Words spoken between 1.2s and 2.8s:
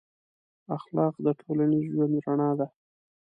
د ټولنیز ژوند رڼا ده.